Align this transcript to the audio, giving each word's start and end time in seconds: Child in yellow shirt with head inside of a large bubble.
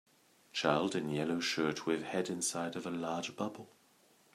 Child 0.51 0.95
in 0.95 1.09
yellow 1.11 1.39
shirt 1.39 1.85
with 1.85 2.01
head 2.01 2.27
inside 2.27 2.75
of 2.75 2.87
a 2.87 2.89
large 2.89 3.35
bubble. 3.35 3.69